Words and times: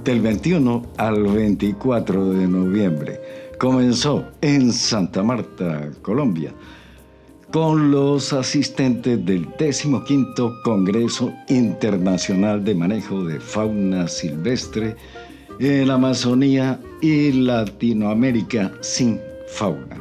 Del 0.05 0.21
21 0.21 0.89
al 0.99 1.23
24 1.23 2.33
de 2.35 2.49
noviembre. 2.49 3.19
Comenzó 3.59 4.27
en 4.43 4.75
Santa 4.75 5.23
Marta, 5.23 5.89
Colombia 6.03 6.53
con 7.51 7.91
los 7.91 8.35
asistentes 8.35 9.25
del 9.25 9.47
15 9.55 9.89
Congreso 10.65 11.33
Internacional 11.49 12.63
de 12.63 12.75
Manejo 12.75 13.25
de 13.25 13.41
Fauna 13.41 14.07
Silvestre 14.07 14.95
en 15.59 15.91
Amazonía 15.91 16.79
y 17.01 17.33
Latinoamérica 17.33 18.71
sin 18.83 19.19
fauna. 19.49 19.97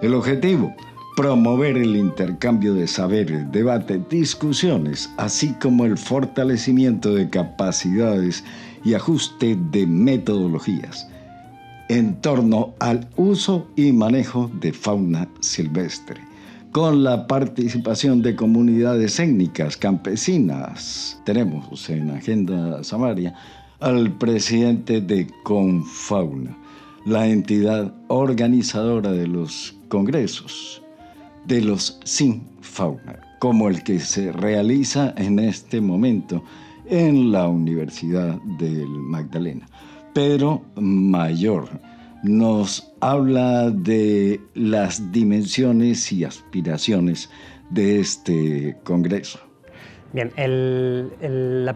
El 0.00 0.14
objetivo, 0.14 0.74
promover 1.16 1.76
el 1.76 1.96
intercambio 1.96 2.72
de 2.72 2.86
saberes, 2.86 3.50
debate, 3.52 4.00
discusiones, 4.08 5.10
así 5.18 5.52
como 5.60 5.84
el 5.84 5.98
fortalecimiento 5.98 7.14
de 7.14 7.28
capacidades 7.28 8.42
y 8.84 8.94
ajuste 8.94 9.58
de 9.70 9.86
metodologías 9.86 11.06
en 11.88 12.20
torno 12.20 12.74
al 12.80 13.06
uso 13.16 13.68
y 13.76 13.92
manejo 13.92 14.50
de 14.60 14.72
fauna 14.72 15.28
silvestre 15.40 16.20
con 16.76 17.02
la 17.02 17.26
participación 17.26 18.20
de 18.20 18.36
comunidades 18.36 19.18
étnicas 19.18 19.78
campesinas. 19.78 21.18
Tenemos 21.24 21.88
en 21.88 22.10
Agenda 22.10 22.84
Samaria 22.84 23.34
al 23.80 24.12
presidente 24.18 25.00
de 25.00 25.26
Confauna, 25.42 26.54
la 27.06 27.26
entidad 27.28 27.94
organizadora 28.08 29.10
de 29.10 29.26
los 29.26 29.74
congresos 29.88 30.82
de 31.46 31.62
los 31.62 31.98
sin 32.04 32.42
fauna, 32.60 33.20
como 33.38 33.70
el 33.70 33.82
que 33.82 33.98
se 33.98 34.30
realiza 34.30 35.14
en 35.16 35.38
este 35.38 35.80
momento 35.80 36.44
en 36.90 37.32
la 37.32 37.48
Universidad 37.48 38.38
del 38.58 38.88
Magdalena. 38.88 39.66
Pedro 40.12 40.60
Mayor 40.74 41.70
nos 42.22 42.92
habla 43.00 43.70
de 43.70 44.40
las 44.54 45.12
dimensiones 45.12 46.12
y 46.12 46.24
aspiraciones 46.24 47.30
de 47.70 48.00
este 48.00 48.76
Congreso. 48.84 49.40
Bien, 50.12 50.32
el, 50.36 51.74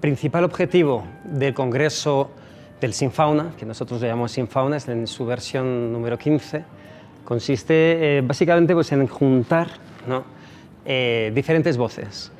principal 0.00 0.44
objetivo 0.44 1.04
del 1.24 1.54
Congreso 1.54 2.30
del 2.80 2.92
Sinfauna, 2.92 3.52
que 3.58 3.66
nosotros 3.66 4.00
llamamos 4.00 4.32
Sinfauna, 4.32 4.76
es 4.76 4.86
en 4.88 5.06
su 5.08 5.26
versión 5.26 5.92
número 5.92 6.16
15, 6.16 6.64
consiste 7.24 8.18
eh, 8.18 8.20
básicamente 8.20 8.74
pues, 8.74 8.92
en 8.92 9.06
juntar 9.08 9.68
eh, 10.84 11.32
diferentes 11.34 11.76
voces, 11.76 12.30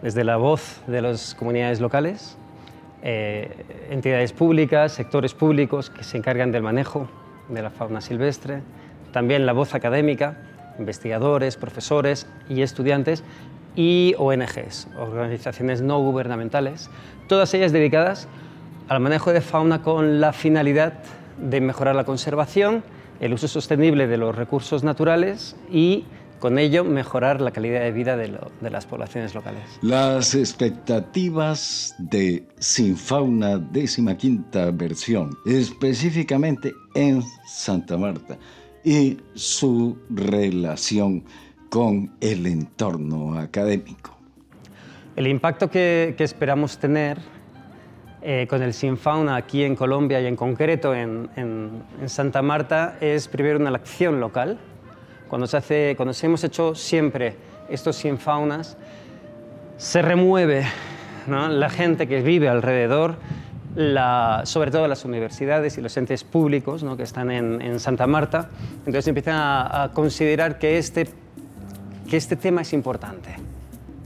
desde 0.00 0.22
la 0.22 0.36
voz 0.36 0.80
de 0.86 1.02
las 1.02 1.34
comunidades 1.34 1.80
locales, 1.80 2.36
eh, 3.02 3.64
entidades 3.90 4.32
públicas, 4.32 4.92
sectores 4.92 5.34
públicos 5.34 5.90
que 5.90 6.04
se 6.04 6.16
encargan 6.16 6.52
del 6.52 6.62
manejo 6.62 7.08
de 7.48 7.62
la 7.62 7.70
fauna 7.70 8.00
silvestre, 8.00 8.60
también 9.12 9.46
la 9.46 9.52
voz 9.52 9.74
académica, 9.74 10.38
investigadores, 10.78 11.56
profesores 11.56 12.26
y 12.48 12.62
estudiantes 12.62 13.24
y 13.76 14.14
ONGs, 14.18 14.88
organizaciones 14.98 15.82
no 15.82 16.00
gubernamentales, 16.00 16.90
todas 17.28 17.54
ellas 17.54 17.72
dedicadas 17.72 18.28
al 18.88 19.00
manejo 19.00 19.32
de 19.32 19.40
fauna 19.40 19.82
con 19.82 20.20
la 20.20 20.32
finalidad 20.32 20.94
de 21.38 21.60
mejorar 21.60 21.94
la 21.94 22.04
conservación, 22.04 22.82
el 23.20 23.32
uso 23.32 23.48
sostenible 23.48 24.06
de 24.06 24.16
los 24.16 24.34
recursos 24.34 24.82
naturales 24.82 25.56
y 25.70 26.04
con 26.38 26.58
ello 26.58 26.84
mejorar 26.84 27.40
la 27.40 27.50
calidad 27.50 27.80
de 27.80 27.92
vida 27.92 28.16
de, 28.16 28.38
las 28.70 28.86
poblaciones 28.86 29.34
locales. 29.34 29.62
Las 29.82 30.34
expectativas 30.34 31.94
de 31.98 32.46
Sinfauna 32.58 33.58
décima 33.58 34.16
quinta 34.16 34.70
versión, 34.70 35.36
específicamente 35.46 36.72
en 36.94 37.22
Santa 37.46 37.96
Marta, 37.96 38.38
y 38.84 39.18
su 39.34 39.98
relación 40.10 41.24
con 41.68 42.12
el 42.20 42.46
entorno 42.46 43.38
académico. 43.38 44.16
El 45.16 45.26
impacto 45.26 45.68
que, 45.68 46.14
esperamos 46.18 46.78
tener 46.78 47.18
eh, 48.22 48.46
con 48.48 48.62
el 48.62 48.72
Sinfauna 48.72 49.36
aquí 49.36 49.64
en 49.64 49.74
Colombia 49.74 50.20
y 50.20 50.26
en 50.26 50.36
concreto 50.36 50.94
en, 50.94 51.28
en 51.36 52.08
Santa 52.08 52.40
Marta 52.42 52.96
es 53.00 53.26
primero 53.26 53.58
una 53.58 53.70
acción 53.70 54.20
local, 54.20 54.58
cuando, 55.28 55.46
se 55.46 55.56
hace, 55.56 55.94
cuando 55.96 56.12
se 56.12 56.26
hemos 56.26 56.42
hecho 56.44 56.74
siempre 56.74 57.36
estos 57.68 57.96
100 57.96 58.18
faunas, 58.18 58.76
se 59.76 60.02
remueve 60.02 60.66
la 61.28 61.70
gente 61.70 62.08
que 62.08 62.22
vive 62.22 62.48
alrededor, 62.48 63.16
la, 63.76 64.42
sobre 64.44 64.70
todo 64.70 64.88
las 64.88 65.04
universidades 65.04 65.78
y 65.78 65.80
los 65.80 65.96
entes 65.96 66.24
públicos 66.24 66.84
que 66.96 67.02
están 67.02 67.30
en, 67.30 67.78
Santa 67.78 68.06
Marta. 68.06 68.48
Entonces 68.78 69.06
empiezan 69.08 69.36
a, 69.36 69.90
considerar 69.92 70.58
que 70.58 70.78
este, 70.78 71.08
que 72.08 72.16
este 72.16 72.36
tema 72.36 72.62
es 72.62 72.72
importante. 72.72 73.36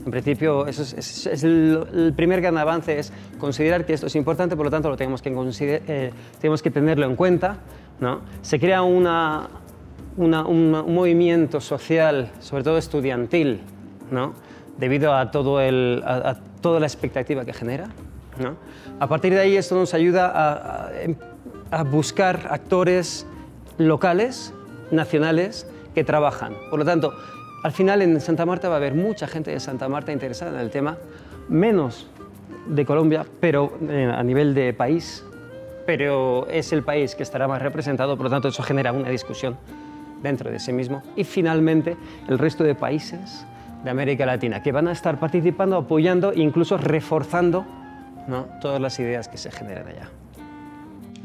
En 0.05 0.11
principio, 0.11 0.67
eso 0.67 0.83
es, 0.83 1.43
el, 1.43 2.13
primer 2.15 2.41
gran 2.41 2.57
avance, 2.57 2.99
es 2.99 3.13
considerar 3.39 3.85
que 3.85 3.93
esto 3.93 4.07
es 4.07 4.15
importante, 4.15 4.57
por 4.57 4.65
lo 4.65 4.71
tanto 4.71 4.89
lo 4.89 4.97
tenemos 4.97 5.21
que, 5.21 5.31
eh, 5.87 6.11
tenemos 6.41 6.61
que 6.61 6.69
tenerlo 6.69 7.05
en 7.05 7.15
cuenta. 7.15 7.57
¿no? 8.01 8.19
Se 8.41 8.59
crea 8.59 8.81
una, 8.81 9.47
un, 10.17 10.71
movimiento 10.71 11.61
social, 11.61 12.31
sobre 12.39 12.63
todo 12.63 12.77
estudiantil, 12.77 13.61
¿no? 14.11 14.33
debido 14.77 15.13
a, 15.13 15.31
todo 15.31 15.59
el, 15.61 16.03
a, 16.05 16.37
toda 16.61 16.79
la 16.79 16.85
expectativa 16.85 17.45
que 17.45 17.53
genera. 17.53 17.89
¿no? 18.39 18.55
A 18.99 19.07
partir 19.07 19.33
de 19.33 19.39
ahí 19.39 19.57
esto 19.57 19.75
nos 19.75 19.93
ayuda 19.93 20.89
a, 21.71 21.83
buscar 21.83 22.47
actores 22.51 23.25
locales, 23.77 24.53
nacionales, 24.91 25.67
que 25.95 26.03
trabajan. 26.03 26.55
Por 26.69 26.79
lo 26.79 26.85
tanto, 26.85 27.13
al 27.63 27.71
final 27.71 28.01
en 28.01 28.19
Santa 28.21 28.45
Marta 28.45 28.69
va 28.69 28.75
a 28.75 28.77
haber 28.77 28.93
mucha 28.93 29.27
gente 29.27 29.51
de 29.51 29.59
Santa 29.59 29.89
Marta 29.89 30.11
interesada 30.11 30.51
en 30.51 30.59
el 30.59 30.69
tema, 30.69 30.97
menos 31.49 32.07
de 32.67 32.85
Colombia, 32.85 33.25
pero 33.39 33.73
eh, 33.89 34.11
a 34.13 34.23
nivel 34.23 34.53
de 34.53 34.73
país, 34.73 35.23
pero 35.85 36.47
es 36.47 36.71
el 36.73 36.83
país 36.83 37.15
que 37.15 37.23
estará 37.23 37.47
más 37.47 37.61
representado, 37.61 38.15
por 38.17 38.25
lo 38.25 38.29
tanto 38.29 38.47
eso 38.47 38.63
genera 38.63 38.91
una 38.91 39.09
discusión 39.09 39.57
dentro 40.23 40.49
de 40.49 40.59
sí 40.59 40.73
mismo. 40.73 41.03
Y 41.15 41.23
finalmente, 41.23 41.95
el 42.27 42.39
resto 42.39 42.63
de 42.63 42.73
países 42.73 43.45
de 43.83 43.89
América 43.89 44.25
Latina, 44.25 44.63
que 44.63 44.71
van 44.71 44.87
a 44.87 44.93
estar 44.93 45.19
participando, 45.19 45.77
apoyando 45.77 46.31
e 46.31 46.39
incluso 46.39 46.77
reforzando 46.77 47.65
todas 48.61 48.81
las 48.81 48.97
ideas 48.99 49.27
que 49.27 49.37
se 49.37 49.51
generan 49.51 49.87
allá. 49.87 50.09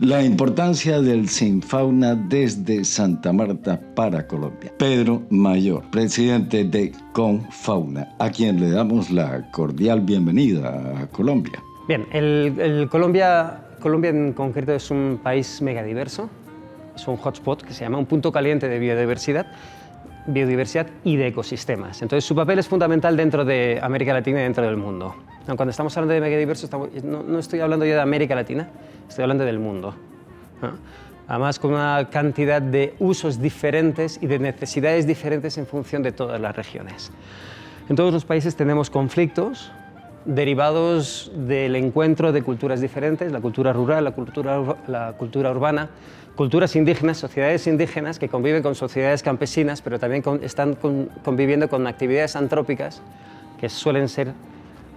La 0.00 0.22
importancia 0.22 1.00
del 1.00 1.28
Sinfauna 1.28 2.14
desde 2.14 2.84
Santa 2.84 3.32
Marta 3.32 3.81
para 3.97 4.28
Colombia. 4.28 4.72
Pedro 4.78 5.22
Mayor, 5.31 5.82
presidente 5.91 6.62
de 6.64 6.92
Confauna, 7.12 8.14
a 8.20 8.31
quien 8.31 8.60
le 8.60 8.70
damos 8.70 9.10
la 9.10 9.50
cordial 9.50 10.00
bienvenida 10.00 11.03
a 11.03 11.06
Colombia. 11.08 11.60
Bien, 11.88 12.06
el, 12.12 12.87
Colombia, 12.88 13.60
Colombia 13.81 14.10
en 14.10 14.34
concreto 14.34 14.72
es 14.72 14.88
un 14.92 15.19
país 15.20 15.60
megadiverso, 15.62 16.31
es 16.98 17.09
un 17.09 17.16
hotspot 17.16 17.62
que 17.62 17.72
se 17.72 17.84
llama 17.84 17.98
un 17.98 18.06
punto 18.06 18.32
caliente 18.32 18.69
de 18.69 18.78
biodiversidad, 18.78 19.47
biodiversidad 20.26 20.88
y 21.05 21.17
de 21.17 21.28
ecosistemas. 21.28 22.02
Entonces 22.02 22.25
su 22.25 22.34
papel 22.34 22.58
es 22.58 22.69
fundamental 22.69 23.17
dentro 23.17 23.44
de 23.44 23.78
América 23.82 24.12
Latina 24.12 24.40
y 24.40 24.43
dentro 24.43 24.64
del 24.64 24.76
mundo. 24.76 25.14
Cuando 25.46 25.70
estamos 25.70 25.96
hablando 25.96 26.14
de 26.14 26.20
megadiverso, 26.20 26.69
no, 27.05 27.22
no, 27.22 27.38
estoy 27.38 27.61
hablando 27.61 27.87
ya 27.87 27.94
de 27.94 28.00
América 28.02 28.34
Latina, 28.34 28.69
estoy 29.08 29.22
hablando 29.22 29.44
del 29.44 29.58
mundo. 29.58 29.94
Además, 31.26 31.58
con 31.58 31.72
una 31.72 32.08
cantidad 32.11 32.61
de 32.61 32.94
usos 32.99 33.40
diferentes 33.40 34.19
y 34.20 34.26
de 34.26 34.38
necesidades 34.38 35.06
diferentes 35.06 35.56
en 35.56 35.67
función 35.67 36.02
de 36.02 36.12
todas 36.12 36.40
las 36.40 36.55
regiones. 36.55 37.12
En 37.88 37.96
todos 37.96 38.12
los 38.12 38.25
países 38.25 38.56
tenemos 38.56 38.90
conflictos 38.90 39.72
derivados 40.28 41.32
del 41.34 41.75
encuentro 41.75 42.32
de 42.32 42.42
culturas 42.42 42.82
diferentes, 42.82 43.32
la 43.32 43.40
cultura 43.40 43.72
rural, 43.72 44.04
la 44.04 44.10
cultura, 44.12 44.62
la 44.86 45.14
cultura 45.14 45.50
urbana, 45.50 45.88
culturas 46.36 46.76
indígenas, 46.76 47.16
sociedades 47.16 47.66
indígenas 47.66 48.19
que 48.19 48.28
conviven 48.28 48.62
con 48.62 48.75
sociedades 48.75 49.22
campesinas, 49.22 49.80
pero 49.80 49.98
también 49.98 50.22
están 50.42 50.76
conviviendo 51.25 51.69
con 51.69 51.86
actividades 51.86 52.36
antrópicas 52.36 53.00
que 53.58 53.70
suelen 53.70 54.08
ser 54.08 54.34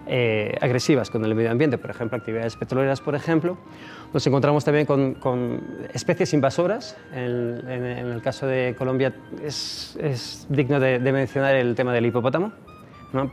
eh, 0.05 0.57
agresivas 0.59 1.09
con 1.09 1.23
el 1.23 1.33
medio 1.33 1.49
ambiente, 1.49 1.77
por 1.77 1.91
ejemplo, 1.91 2.17
actividades 2.17 2.57
petroleras, 2.57 2.99
por 2.99 3.15
ejemplo. 3.15 3.57
Nos 4.13 4.27
encontramos 4.27 4.65
también 4.65 4.85
con, 4.85 5.61
especies 5.93 6.33
invasoras. 6.33 6.97
En, 7.15 7.65
el 7.69 8.21
caso 8.21 8.47
de 8.47 8.75
Colombia 8.77 9.13
es, 9.41 10.45
digno 10.49 10.81
de, 10.81 10.99
mencionar 10.99 11.55
el 11.55 11.73
tema 11.75 11.93
del 11.93 12.05
hipopótamo, 12.05 12.51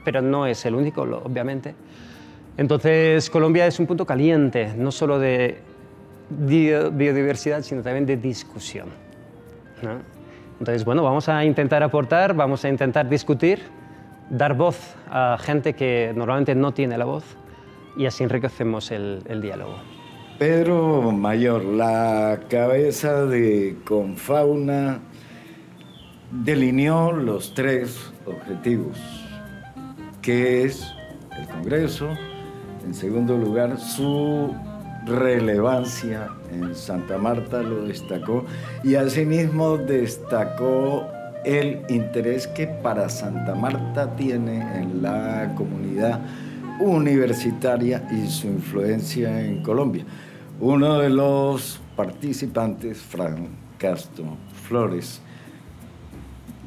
pero 0.04 0.22
no 0.22 0.46
es 0.46 0.64
el 0.66 0.74
único, 0.74 1.02
obviamente. 1.02 1.74
Entonces, 2.56 3.30
Colombia 3.30 3.66
es 3.66 3.78
un 3.78 3.86
punto 3.86 4.04
caliente, 4.04 4.72
no 4.76 4.90
solo 4.90 5.18
de 5.18 5.58
biodiversidad, 6.30 7.62
sino 7.62 7.82
también 7.82 8.06
de 8.06 8.16
discusión. 8.16 8.88
Entonces, 10.58 10.84
bueno, 10.84 11.02
vamos 11.02 11.28
a 11.28 11.44
intentar 11.44 11.82
aportar, 11.82 12.34
vamos 12.34 12.64
a 12.64 12.68
intentar 12.68 13.08
discutir, 13.08 13.60
dar 14.28 14.54
voz 14.54 14.96
a 15.08 15.38
gente 15.40 15.74
que 15.74 16.12
normalmente 16.16 16.54
no 16.54 16.72
tiene 16.72 16.98
la 16.98 17.04
voz 17.04 17.24
y 17.96 18.06
así 18.06 18.24
enriquecemos 18.24 18.90
el, 18.90 19.22
el 19.28 19.40
diálogo. 19.40 19.76
Pedro 20.38 21.10
Mayor, 21.12 21.64
la 21.64 22.40
cabeza 22.48 23.24
de 23.26 23.76
Confauna 23.84 25.00
delineó 26.30 27.12
los 27.12 27.54
tres 27.54 28.12
objetivos, 28.26 28.98
que 30.28 30.64
es 30.64 30.94
el 31.38 31.46
Congreso, 31.46 32.10
en 32.84 32.92
segundo 32.92 33.38
lugar 33.38 33.80
su 33.80 34.54
relevancia 35.06 36.28
en 36.52 36.74
Santa 36.74 37.16
Marta 37.16 37.62
lo 37.62 37.86
destacó 37.86 38.44
y 38.84 38.96
asimismo 38.96 39.78
destacó 39.78 41.06
el 41.46 41.80
interés 41.88 42.46
que 42.46 42.66
para 42.66 43.08
Santa 43.08 43.54
Marta 43.54 44.14
tiene 44.16 44.60
en 44.78 45.00
la 45.00 45.54
comunidad 45.56 46.20
universitaria 46.78 48.06
y 48.10 48.28
su 48.28 48.48
influencia 48.48 49.40
en 49.40 49.62
Colombia. 49.62 50.04
Uno 50.60 50.98
de 50.98 51.08
los 51.08 51.80
participantes, 51.96 52.98
Fran 52.98 53.48
Castro 53.78 54.36
Flores, 54.66 55.22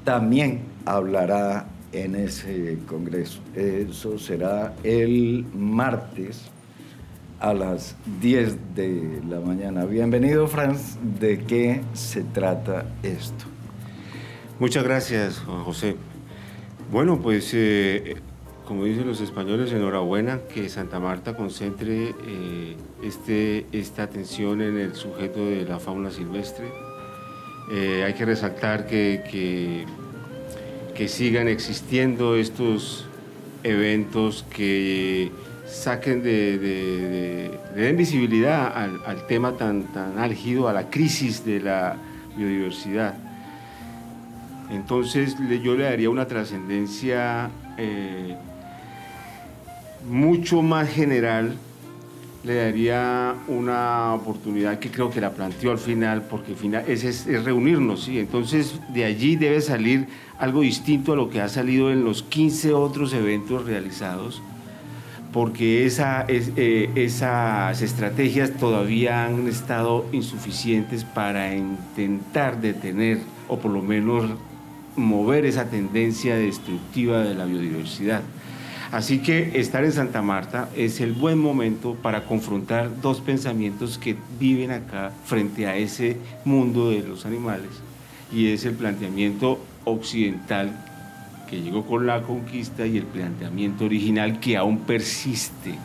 también 0.04 0.62
hablará 0.84 1.68
en 1.92 2.16
ese 2.16 2.78
congreso. 2.88 3.42
Eso 3.56 4.18
será 4.18 4.74
el 4.84 5.46
martes 5.54 6.50
a 7.40 7.54
las 7.54 7.96
10 8.22 8.76
de 8.76 9.22
la 9.28 9.40
mañana. 9.40 9.86
Bienvenido, 9.86 10.48
Franz. 10.48 10.98
¿De 11.20 11.40
qué 11.40 11.82
se 11.94 12.24
trata 12.24 12.86
esto? 13.04 13.46
Muchas 14.60 14.84
gracias, 14.84 15.40
José. 15.40 15.96
Bueno, 16.92 17.20
pues 17.20 17.52
eh, 17.54 18.16
como 18.72 18.86
dicen 18.86 19.06
los 19.06 19.20
españoles, 19.20 19.74
enhorabuena 19.74 20.42
que 20.54 20.70
Santa 20.70 21.00
Marta 21.00 21.36
concentre 21.36 22.16
eh, 22.26 22.78
este, 23.04 23.66
esta 23.72 24.04
atención 24.04 24.62
en 24.62 24.78
el 24.78 24.96
sujeto 24.96 25.46
de 25.46 25.66
la 25.66 25.80
fauna 25.80 26.12
silvestre. 26.12 26.72
Eh, 27.72 28.04
hay 28.06 28.14
que 28.14 28.24
resaltar 28.24 28.86
que, 28.86 29.24
que, 29.30 29.86
que 30.96 31.08
sigan 31.08 31.48
existiendo 31.48 32.36
estos 32.36 33.06
eventos 33.64 34.46
que 34.56 35.32
saquen 35.66 36.22
de, 36.22 36.58
de, 36.58 37.60
den 37.76 37.98
visibilidad 37.98 38.74
al, 38.76 39.28
tema 39.28 39.54
tan, 39.54 39.84
tan 39.94 40.20
álgido, 40.20 40.68
a 40.68 40.74
la 40.74 40.90
crisis 40.90 41.46
de 41.46 41.62
la 41.62 41.96
biodiversidad. 42.36 43.16
Entonces 44.70 45.36
yo 45.64 45.76
le 45.76 45.84
daría 45.84 46.10
una 46.10 46.28
trascendencia 46.28 47.50
eh, 47.78 48.36
mucho 50.10 50.62
más 50.62 50.90
general, 50.90 51.58
le 52.44 52.56
daría 52.56 53.36
una 53.48 54.14
oportunidad 54.14 54.80
que 54.80 54.90
creo 54.90 55.12
que 55.12 55.22
la 55.22 55.32
planteó 55.32 55.72
al 55.72 55.78
final, 55.78 56.24
porque 56.24 56.56
final 56.56 56.84
es, 56.88 57.26
reunirnos, 57.44 58.04
¿sí? 58.04 58.20
Entonces 58.20 58.80
de 58.94 59.06
allí 59.06 59.36
debe 59.36 59.62
salir 59.62 60.08
algo 60.40 60.62
distinto 60.62 61.14
a 61.14 61.16
lo 61.16 61.30
que 61.30 61.42
ha 61.42 61.50
salido 61.50 61.92
en 61.92 62.04
los 62.04 62.24
15 62.24 62.74
otros 62.74 63.14
eventos 63.14 63.66
realizados 63.66 64.42
porque 65.32 65.88
eh, 65.88 66.92
esas 66.96 67.82
estrategias 67.82 68.52
todavía 68.52 69.26
han 69.26 69.48
estado 69.48 70.06
insuficientes 70.12 71.06
para 71.06 71.56
intentar 71.56 72.60
detener 72.60 73.20
o 73.48 73.58
por 73.58 73.72
lo 73.72 73.82
menos 73.82 74.30
mover 74.96 75.46
esa 75.46 75.70
tendencia 75.70 76.36
destructiva 76.36 77.20
de 77.20 77.34
la 77.34 77.46
biodiversidad. 77.46 78.22
Así 78.92 79.20
que 79.20 79.58
estar 79.58 79.86
en 79.86 79.94
Santa 79.94 80.22
Marta 80.22 80.68
es 80.76 81.00
el 81.00 81.14
buen 81.14 81.40
momento 81.40 81.96
para 81.96 82.26
confrontar 82.26 83.00
dos 83.02 83.22
pensamientos 83.22 83.98
que 83.98 84.18
viven 84.38 84.72
acá 84.72 85.14
frente 85.24 85.66
a 85.66 85.78
ese 85.78 86.18
mundo 86.44 86.90
de 86.90 87.02
los 87.02 87.26
animales 87.26 87.70
y 88.34 88.52
es 88.52 88.66
el 88.66 88.74
planteamiento 88.74 89.60
occidental 89.86 90.72
que 91.50 91.62
llegó 91.62 91.86
con 91.86 92.06
la 92.06 92.22
conquista 92.24 92.86
y 92.86 92.98
el 92.98 93.06
planteamiento 93.06 93.86
original 93.86 94.40
que 94.42 94.58
aún 94.58 94.80
persiste. 94.80 95.76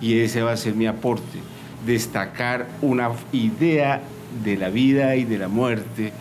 Y 0.00 0.18
ese 0.18 0.42
va 0.42 0.52
a 0.52 0.56
ser 0.56 0.74
mi 0.74 0.86
aporte, 0.86 1.38
destacar 1.86 2.66
una 2.80 3.10
idea 3.32 4.02
de 4.42 4.56
la 4.56 4.70
vida 4.70 5.16
y 5.16 5.24
de 5.24 5.38
la 5.38 5.48
muerte 5.48 6.12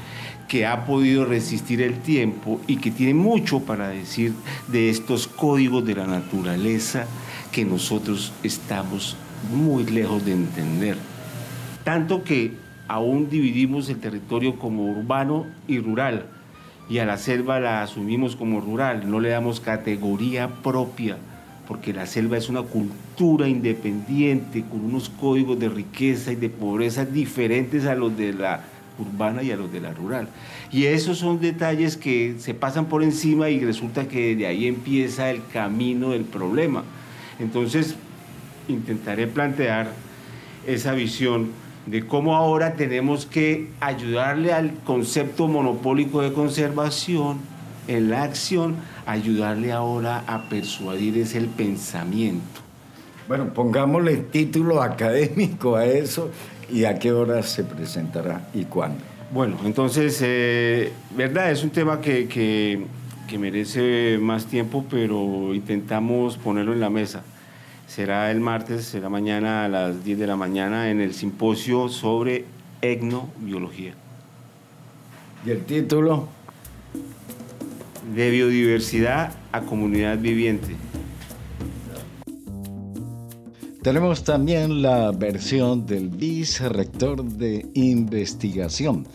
que 0.47 0.65
ha 0.65 0.85
podido 0.85 1.25
resistir 1.25 1.81
el 1.81 1.99
tiempo 1.99 2.61
y 2.67 2.77
que 2.77 2.91
tiene 2.91 3.13
mucho 3.13 3.61
para 3.61 3.89
decir 3.89 4.33
de 4.67 4.89
estos 4.89 5.27
códigos 5.27 5.85
de 5.85 5.95
la 5.95 6.07
naturaleza 6.07 7.05
que 7.51 7.65
nosotros 7.65 8.33
estamos 8.43 9.15
muy 9.51 9.85
lejos 9.85 10.25
de 10.25 10.33
entender. 10.33 10.97
Tanto 11.83 12.23
que 12.23 12.53
aún 12.87 13.29
dividimos 13.29 13.89
el 13.89 13.99
territorio 13.99 14.57
como 14.57 14.85
urbano 14.91 15.45
y 15.67 15.79
rural 15.79 16.27
y 16.89 16.99
a 16.99 17.05
la 17.05 17.17
selva 17.17 17.59
la 17.59 17.81
asumimos 17.81 18.35
como 18.35 18.59
rural, 18.59 19.09
no 19.09 19.19
le 19.19 19.29
damos 19.29 19.59
categoría 19.59 20.49
propia, 20.61 21.17
porque 21.67 21.93
la 21.93 22.05
selva 22.05 22.37
es 22.37 22.49
una 22.49 22.61
cultura 22.63 23.47
independiente, 23.47 24.63
con 24.69 24.83
unos 24.83 25.09
códigos 25.09 25.59
de 25.59 25.69
riqueza 25.69 26.33
y 26.33 26.35
de 26.35 26.49
pobreza 26.49 27.05
diferentes 27.05 27.85
a 27.85 27.95
los 27.95 28.15
de 28.17 28.33
la 28.33 28.63
urbana 28.99 29.43
y 29.43 29.51
a 29.51 29.55
los 29.55 29.71
de 29.71 29.81
la 29.81 29.93
rural. 29.93 30.27
Y 30.71 30.85
esos 30.85 31.17
son 31.17 31.39
detalles 31.39 31.97
que 31.97 32.35
se 32.39 32.53
pasan 32.53 32.85
por 32.85 33.03
encima 33.03 33.49
y 33.49 33.59
resulta 33.63 34.07
que 34.07 34.35
de 34.35 34.47
ahí 34.47 34.67
empieza 34.67 35.29
el 35.29 35.41
camino 35.51 36.11
del 36.11 36.23
problema. 36.23 36.83
Entonces, 37.39 37.95
intentaré 38.67 39.27
plantear 39.27 39.91
esa 40.67 40.93
visión 40.93 41.51
de 41.85 42.05
cómo 42.05 42.35
ahora 42.35 42.75
tenemos 42.75 43.25
que 43.25 43.69
ayudarle 43.79 44.53
al 44.53 44.73
concepto 44.85 45.47
monopólico 45.47 46.21
de 46.21 46.31
conservación 46.31 47.39
en 47.87 48.09
la 48.09 48.23
acción, 48.23 48.75
ayudarle 49.05 49.73
ahora 49.73 50.23
a 50.27 50.43
persuadir 50.43 51.17
es 51.17 51.35
el 51.35 51.47
pensamiento. 51.47 52.61
Bueno, 53.27 53.53
pongámosle 53.53 54.17
título 54.17 54.81
académico 54.81 55.75
a 55.75 55.85
eso 55.85 56.29
y 56.71 56.85
a 56.85 56.99
qué 56.99 57.11
hora 57.11 57.41
se 57.43 57.63
presentará 57.63 58.47
y 58.53 58.65
cuándo. 58.65 59.03
Bueno, 59.31 59.57
entonces, 59.65 60.19
eh, 60.21 60.91
verdad, 61.15 61.51
es 61.51 61.63
un 61.63 61.71
tema 61.71 61.99
que, 61.99 62.27
que 62.27 63.37
merece 63.37 64.17
más 64.19 64.45
tiempo, 64.45 64.85
pero 64.89 65.53
intentamos 65.53 66.37
ponerlo 66.37 66.73
en 66.73 66.79
la 66.79 66.89
mesa 66.89 67.23
será 67.93 68.31
el 68.31 68.39
martes, 68.39 68.85
será 68.85 69.07
mañana 69.07 69.65
a 69.65 69.69
las 69.69 70.03
10 70.03 70.17
de 70.17 70.25
la 70.25 70.35
mañana 70.35 70.89
en 70.89 70.99
el 70.99 71.13
simposio 71.13 71.89
sobre 71.89 72.45
etnobiología. 72.81 73.93
¿Y 75.45 75.51
el 75.51 75.63
título? 75.63 76.27
De 78.15 78.31
biodiversidad 78.31 79.33
a 79.51 79.61
comunidad 79.61 80.17
viviente. 80.17 80.75
Tenemos 83.83 84.23
también 84.23 84.81
la 84.81 85.11
versión 85.11 85.85
del 85.85 86.07
vicerrector 86.07 87.21
de 87.21 87.65
investigación 87.73 89.05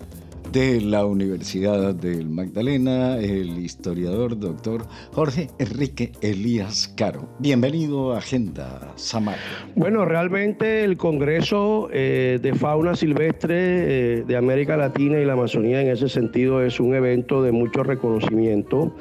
de 0.53 0.83
la 0.83 1.07
Universidad 1.07 1.95
del 1.95 2.29
Magdalena, 2.29 3.17
el 3.17 3.59
historiador 3.59 4.39
doctor 4.39 4.87
Jorge 5.15 5.49
Enrique 5.59 6.13
Elías 6.21 6.93
Caro. 6.99 7.31
Bienvenido 7.39 8.13
a 8.13 8.19
Agenda 8.19 8.93
Samar. 8.97 9.39
Bueno, 9.75 10.05
realmente 10.05 10.85
el 10.85 10.99
Congreso 10.99 11.89
eh, 11.91 12.39
de 12.43 12.55
Fauna 12.55 12.95
Silvestre 12.95 13.57
eh, 13.57 14.25
de 14.27 14.37
América 14.37 14.77
Latina 14.77 15.19
y 15.19 15.25
la 15.25 15.33
Amazonía 15.33 15.81
en 15.81 15.89
ese 15.89 16.11
sentido 16.11 16.63
es 16.63 16.79
un 16.79 16.95
evento 16.95 17.43
de 17.43 17.53
mucho 17.53 17.85
reconocimiento 17.85 18.95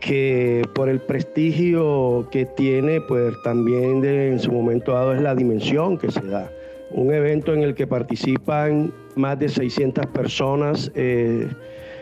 que 0.00 0.62
por 0.74 0.88
el 0.88 1.00
prestigio 1.00 2.28
que 2.30 2.46
tiene, 2.46 3.00
pues 3.00 3.34
también 3.42 4.04
en 4.04 4.38
su 4.38 4.52
momento 4.52 4.92
dado 4.92 5.14
es 5.14 5.20
la 5.20 5.34
dimensión 5.34 5.98
que 5.98 6.10
se 6.10 6.22
da. 6.22 6.50
Un 6.90 7.12
evento 7.12 7.52
en 7.52 7.62
el 7.62 7.74
que 7.74 7.86
participan 7.86 8.92
más 9.16 9.38
de 9.38 9.48
600 9.48 10.06
personas, 10.06 10.90
eh, 10.94 11.48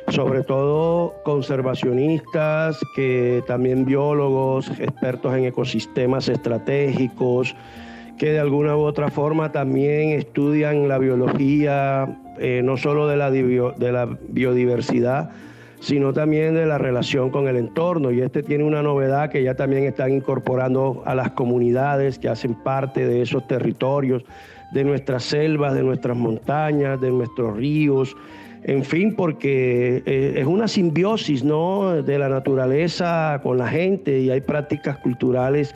sobre 0.08 0.44
todo 0.44 1.14
conservacionistas, 1.24 2.78
que 2.94 3.42
también 3.46 3.84
biólogos, 3.84 4.70
expertos 4.78 5.34
en 5.34 5.46
ecosistemas 5.46 6.28
estratégicos, 6.28 7.56
que 8.18 8.30
de 8.32 8.38
alguna 8.38 8.76
u 8.76 8.80
otra 8.80 9.10
forma 9.10 9.50
también 9.50 10.10
estudian 10.10 10.88
la 10.88 10.98
biología, 10.98 12.18
eh, 12.38 12.60
no 12.62 12.76
solo 12.76 13.08
de 13.08 13.16
de 13.78 13.92
la 13.92 14.18
biodiversidad, 14.28 15.30
sino 15.80 16.12
también 16.12 16.54
de 16.54 16.66
la 16.66 16.78
relación 16.78 17.30
con 17.30 17.48
el 17.48 17.56
entorno. 17.56 18.10
Y 18.10 18.20
este 18.20 18.42
tiene 18.42 18.64
una 18.64 18.82
novedad 18.82 19.30
que 19.30 19.42
ya 19.42 19.54
también 19.54 19.84
están 19.84 20.12
incorporando 20.12 21.02
a 21.06 21.14
las 21.14 21.30
comunidades 21.32 22.18
que 22.18 22.28
hacen 22.28 22.54
parte 22.54 23.06
de 23.06 23.22
esos 23.22 23.46
territorios, 23.46 24.24
de 24.72 24.84
nuestras 24.84 25.24
selvas, 25.24 25.74
de 25.74 25.82
nuestras 25.82 26.16
montañas, 26.16 27.00
de 27.00 27.10
nuestros 27.10 27.56
ríos, 27.56 28.16
en 28.68 28.84
fin, 28.84 29.14
porque 29.14 30.02
eh, 30.06 30.34
es 30.38 30.46
una 30.46 30.66
simbiosis 30.66 31.44
¿no? 31.44 32.02
de 32.02 32.18
la 32.18 32.28
naturaleza 32.28 33.38
con 33.44 33.58
la 33.58 33.68
gente 33.68 34.18
y 34.18 34.30
hay 34.30 34.40
prácticas 34.40 34.98
culturales 34.98 35.72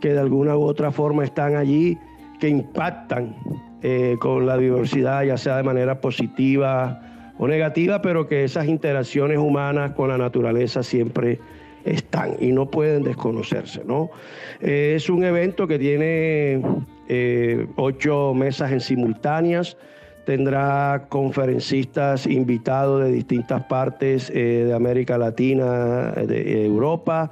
que 0.00 0.14
de 0.14 0.20
alguna 0.20 0.56
u 0.56 0.62
otra 0.62 0.90
forma 0.90 1.22
están 1.22 1.56
allí, 1.56 1.98
que 2.40 2.48
impactan 2.48 3.36
eh, 3.82 4.16
con 4.20 4.46
la 4.46 4.56
diversidad, 4.56 5.22
ya 5.24 5.36
sea 5.36 5.58
de 5.58 5.64
manera 5.64 6.00
positiva 6.00 7.09
o 7.40 7.48
negativa, 7.48 8.02
pero 8.02 8.28
que 8.28 8.44
esas 8.44 8.68
interacciones 8.68 9.38
humanas 9.38 9.92
con 9.92 10.10
la 10.10 10.18
naturaleza 10.18 10.82
siempre 10.82 11.40
están 11.86 12.36
y 12.38 12.52
no 12.52 12.70
pueden 12.70 13.02
desconocerse. 13.02 13.80
¿no? 13.86 14.10
Eh, 14.60 14.92
es 14.94 15.08
un 15.08 15.24
evento 15.24 15.66
que 15.66 15.78
tiene 15.78 16.60
eh, 17.08 17.66
ocho 17.76 18.34
mesas 18.34 18.72
en 18.72 18.80
simultáneas, 18.80 19.78
tendrá 20.26 21.06
conferencistas 21.08 22.26
invitados 22.26 23.04
de 23.04 23.10
distintas 23.10 23.64
partes 23.64 24.30
de 24.30 24.74
América 24.74 25.16
Latina, 25.16 26.12
de 26.12 26.66
Europa, 26.66 27.30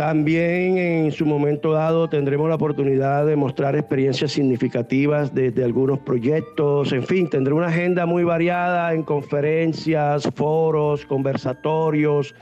también 0.00 0.78
en 0.78 1.12
su 1.12 1.26
momento 1.26 1.72
dado 1.72 2.08
tendremos 2.08 2.48
la 2.48 2.54
oportunidad 2.54 3.26
de 3.26 3.36
mostrar 3.36 3.76
experiencias 3.76 4.32
significativas 4.32 5.34
desde 5.34 5.62
algunos 5.62 5.98
proyectos, 5.98 6.94
en 6.94 7.02
fin, 7.02 7.28
tendré 7.28 7.52
una 7.52 7.66
agenda 7.66 8.06
muy 8.06 8.24
variada 8.24 8.94
en 8.94 9.02
conferencias, 9.02 10.26
foros, 10.34 11.04
conversatorios, 11.04 12.34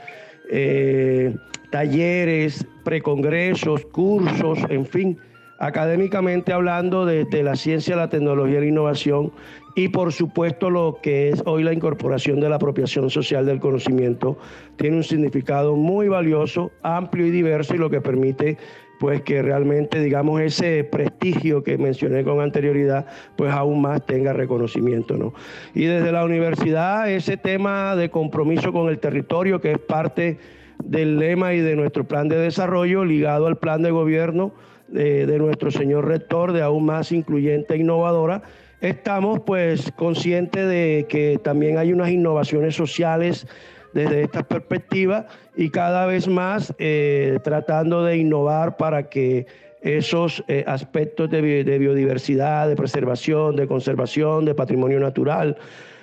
eh, 0.49 1.35
talleres, 1.69 2.65
precongresos, 2.85 3.85
cursos, 3.87 4.59
en 4.69 4.85
fin, 4.85 5.17
académicamente 5.59 6.53
hablando 6.53 7.05
desde 7.05 7.43
la 7.43 7.55
ciencia, 7.55 7.95
la 7.95 8.09
tecnología 8.09 8.57
y 8.57 8.61
la 8.61 8.67
innovación 8.67 9.31
y 9.75 9.89
por 9.89 10.13
supuesto 10.13 10.69
lo 10.69 10.99
que 11.03 11.29
es 11.29 11.43
hoy 11.45 11.63
la 11.63 11.73
incorporación 11.73 12.39
de 12.39 12.49
la 12.49 12.55
apropiación 12.55 13.09
social 13.09 13.45
del 13.45 13.59
conocimiento 13.59 14.37
tiene 14.77 14.97
un 14.97 15.03
significado 15.03 15.75
muy 15.75 16.07
valioso, 16.07 16.71
amplio 16.81 17.27
y 17.27 17.31
diverso 17.31 17.75
y 17.75 17.77
lo 17.77 17.89
que 17.89 18.01
permite 18.01 18.57
pues 18.99 19.21
que 19.21 19.41
realmente 19.41 20.01
digamos 20.01 20.41
ese 20.41 20.83
prestigio 20.83 21.63
que 21.63 21.77
mencioné 21.77 22.23
con 22.23 22.41
anterioridad 22.41 23.05
pues 23.35 23.51
aún 23.51 23.81
más 23.81 24.05
tenga 24.05 24.33
reconocimiento, 24.33 25.15
¿no? 25.15 25.33
Y 25.73 25.85
desde 25.85 26.11
la 26.11 26.25
universidad 26.25 27.09
ese 27.09 27.37
tema 27.37 27.95
de 27.95 28.09
compromiso 28.09 28.73
con 28.73 28.89
el 28.89 28.99
territorio 28.99 29.61
que 29.61 29.73
es 29.73 29.79
parte 29.79 30.37
del 30.83 31.19
lema 31.19 31.53
y 31.53 31.59
de 31.59 31.75
nuestro 31.75 32.05
plan 32.05 32.29
de 32.29 32.37
desarrollo 32.37 33.03
ligado 33.03 33.47
al 33.47 33.57
plan 33.57 33.81
de 33.81 33.91
gobierno 33.91 34.53
de, 34.91 35.25
de 35.25 35.39
nuestro 35.39 35.71
señor 35.71 36.07
rector 36.07 36.51
de 36.51 36.61
aún 36.61 36.85
más 36.85 37.11
incluyente 37.11 37.73
e 37.73 37.77
innovadora 37.77 38.43
Estamos 38.81 39.41
pues 39.41 39.91
conscientes 39.97 40.65
de 40.65 41.05
que 41.09 41.37
también 41.43 41.77
hay 41.77 41.91
unas 41.91 42.09
innovaciones 42.09 42.75
sociales 42.75 43.45
desde 43.91 44.23
esta 44.23 44.43
perspectiva 44.43 45.27
y 45.57 45.69
cada 45.69 46.05
vez 46.05 46.29
más 46.29 46.73
eh, 46.79 47.39
tratando 47.43 48.05
de 48.05 48.17
innovar 48.17 48.77
para 48.77 49.09
que 49.09 49.47
esos 49.81 50.43
eh, 50.47 50.63
aspectos 50.65 51.29
de, 51.29 51.41
biodiversidad, 51.77 52.69
de 52.69 52.77
preservación, 52.77 53.57
de 53.57 53.67
conservación, 53.67 54.45
de 54.45 54.55
patrimonio 54.55 54.99
natural, 55.01 55.57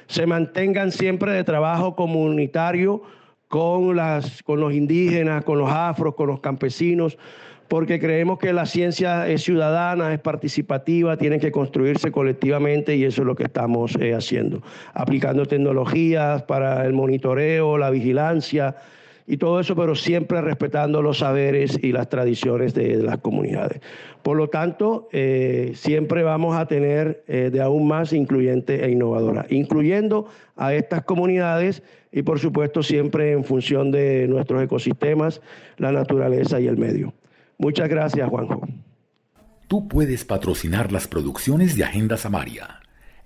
se 0.06 0.26
mantengan 0.26 0.92
siempre 0.92 1.32
de 1.32 1.44
trabajo 1.44 1.96
comunitario 1.96 3.02
con, 3.48 3.96
las, 3.96 4.42
con 4.42 4.60
los 4.60 4.74
indígenas, 4.74 5.44
con 5.44 5.58
los 5.58 5.70
afros, 5.70 6.14
con 6.14 6.26
los 6.26 6.40
campesinos, 6.40 7.16
porque 7.68 7.98
creemos 7.98 8.38
que 8.38 8.52
la 8.52 8.66
ciencia 8.66 9.28
es 9.28 9.42
ciudadana, 9.42 10.12
es 10.12 10.20
participativa, 10.20 11.16
tiene 11.16 11.38
que 11.38 11.50
construirse 11.50 12.12
colectivamente 12.12 12.96
y 12.96 13.04
eso 13.04 13.22
es 13.22 13.26
lo 13.26 13.34
que 13.34 13.44
estamos 13.44 13.96
eh, 13.96 14.14
haciendo, 14.14 14.62
aplicando 14.94 15.46
tecnologías 15.46 16.42
para 16.42 16.84
el 16.86 16.92
monitoreo, 16.92 17.78
la 17.78 17.90
vigilancia 17.90 18.76
y 19.26 19.38
todo 19.38 19.58
eso, 19.58 19.74
pero 19.74 19.96
siempre 19.96 20.40
respetando 20.40 21.02
los 21.02 21.18
saberes 21.18 21.78
y 21.82 21.90
las 21.90 22.08
tradiciones 22.08 22.74
de, 22.74 23.02
las 23.02 23.18
comunidades. 23.18 23.80
Por 24.22 24.36
lo 24.36 24.48
tanto, 24.48 25.08
eh, 25.12 25.72
siempre 25.74 26.22
vamos 26.22 26.56
a 26.56 26.66
tener 26.66 27.24
eh, 27.26 27.50
de 27.52 27.60
aún 27.60 27.88
más 27.88 28.12
incluyente 28.12 28.84
e 28.84 28.90
innovadora, 28.90 29.46
incluyendo 29.50 30.26
a 30.54 30.74
estas 30.74 31.02
comunidades 31.02 31.82
y 32.12 32.22
por 32.22 32.38
supuesto 32.38 32.82
siempre 32.82 33.32
en 33.32 33.44
función 33.44 33.90
de 33.90 34.26
nuestros 34.28 34.62
ecosistemas, 34.62 35.40
la 35.76 35.90
naturaleza 35.90 36.60
y 36.60 36.68
el 36.68 36.76
medio. 36.76 37.12
Muchas 37.58 37.88
gracias, 37.88 38.28
Juanjo. 38.28 38.66
Tú 39.68 39.88
puedes 39.88 40.24
patrocinar 40.24 40.92
las 40.92 41.08
producciones 41.08 41.76
de 41.76 41.84
Agenda 41.84 42.16
Samaria. 42.16 42.80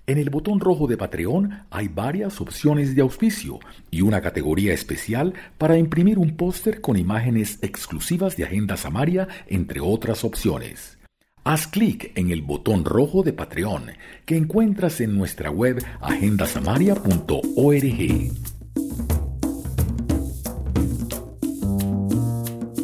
En 0.07 0.17
el 0.17 0.31
botón 0.31 0.59
rojo 0.59 0.87
de 0.87 0.97
Patreon 0.97 1.65
hay 1.69 1.87
varias 1.87 2.41
opciones 2.41 2.95
de 2.95 3.03
auspicio 3.03 3.59
y 3.91 4.01
una 4.01 4.21
categoría 4.21 4.73
especial 4.73 5.35
para 5.59 5.77
imprimir 5.77 6.17
un 6.17 6.35
póster 6.35 6.81
con 6.81 6.97
imágenes 6.97 7.59
exclusivas 7.61 8.35
de 8.35 8.45
Agenda 8.45 8.77
Samaria, 8.77 9.27
entre 9.47 9.79
otras 9.79 10.23
opciones. 10.23 10.97
Haz 11.43 11.67
clic 11.67 12.11
en 12.15 12.31
el 12.31 12.41
botón 12.41 12.85
rojo 12.85 13.21
de 13.21 13.33
Patreon 13.33 13.91
que 14.25 14.37
encuentras 14.37 14.99
en 15.01 15.15
nuestra 15.15 15.51
web 15.51 15.85
agendasamaria.org. 16.01 18.31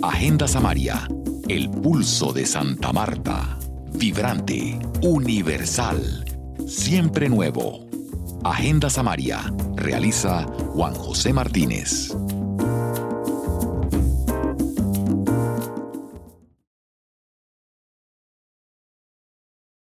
Agenda 0.04 0.48
Samaria 0.48 1.08
el 1.50 1.70
pulso 1.70 2.34
de 2.34 2.46
Santa 2.46 2.92
Marta. 2.92 3.58
Vibrante, 3.94 4.78
universal, 5.02 6.26
siempre 6.68 7.30
nuevo. 7.30 7.88
Agenda 8.44 8.90
Samaria. 8.90 9.54
Realiza 9.76 10.44
Juan 10.74 10.94
José 10.94 11.34
Martínez. 11.34 12.16